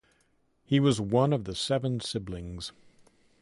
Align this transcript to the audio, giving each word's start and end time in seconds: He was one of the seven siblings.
He 0.65 0.79
was 0.79 0.99
one 0.99 1.31
of 1.31 1.43
the 1.43 1.53
seven 1.53 1.99
siblings. 1.99 2.71